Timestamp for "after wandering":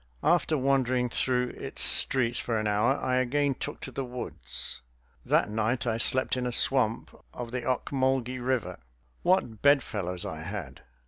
0.23-1.09